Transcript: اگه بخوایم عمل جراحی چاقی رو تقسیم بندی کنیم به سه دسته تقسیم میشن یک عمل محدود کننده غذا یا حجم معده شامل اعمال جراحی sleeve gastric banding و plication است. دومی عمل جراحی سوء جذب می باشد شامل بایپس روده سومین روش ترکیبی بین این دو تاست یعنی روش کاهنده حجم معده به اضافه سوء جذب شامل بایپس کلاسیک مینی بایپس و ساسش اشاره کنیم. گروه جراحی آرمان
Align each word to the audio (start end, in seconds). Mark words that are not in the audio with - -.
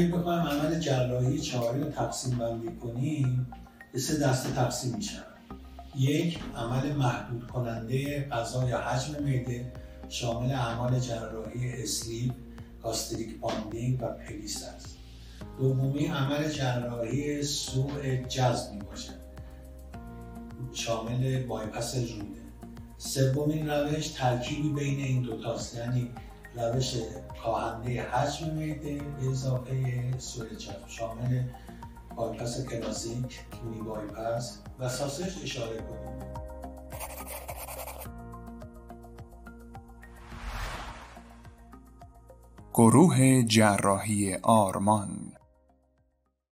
اگه 0.00 0.08
بخوایم 0.08 0.40
عمل 0.40 0.78
جراحی 0.78 1.38
چاقی 1.38 1.80
رو 1.80 1.90
تقسیم 1.90 2.38
بندی 2.38 2.68
کنیم 2.82 3.46
به 3.92 3.98
سه 3.98 4.18
دسته 4.18 4.50
تقسیم 4.50 4.96
میشن 4.96 5.22
یک 5.96 6.38
عمل 6.56 6.92
محدود 6.92 7.46
کننده 7.46 8.28
غذا 8.28 8.68
یا 8.68 8.80
حجم 8.80 9.24
معده 9.24 9.72
شامل 10.08 10.52
اعمال 10.52 10.98
جراحی 10.98 11.82
sleeve 11.82 12.32
gastric 12.82 13.40
banding 13.40 14.02
و 14.02 14.06
plication 14.06 14.64
است. 14.76 14.96
دومی 15.58 16.06
عمل 16.06 16.48
جراحی 16.48 17.42
سوء 17.42 18.16
جذب 18.28 18.72
می 18.72 18.80
باشد 18.80 19.20
شامل 20.72 21.42
بایپس 21.42 21.94
روده 21.94 22.40
سومین 22.98 23.70
روش 23.70 24.08
ترکیبی 24.08 24.68
بین 24.68 25.00
این 25.00 25.22
دو 25.22 25.42
تاست 25.42 25.76
یعنی 25.76 26.10
روش 26.54 26.94
کاهنده 27.42 28.02
حجم 28.02 28.46
معده 28.54 28.98
به 29.20 29.30
اضافه 29.30 30.18
سوء 30.18 30.54
جذب 30.54 30.88
شامل 30.88 31.42
بایپس 32.16 32.66
کلاسیک 32.66 33.40
مینی 33.64 33.82
بایپس 33.82 34.58
و 34.78 34.88
ساسش 34.88 35.42
اشاره 35.42 35.76
کنیم. 35.76 36.20
گروه 42.74 43.42
جراحی 43.42 44.34
آرمان 44.34 45.29